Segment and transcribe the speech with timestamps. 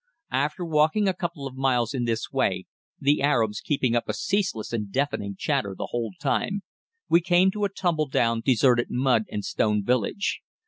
[0.33, 2.65] After walking a couple of miles in this way,
[2.99, 6.63] the Arabs keeping up a ceaseless and deafening chatter the whole time,
[7.07, 10.41] we came to a tumbledown deserted mud and stone village.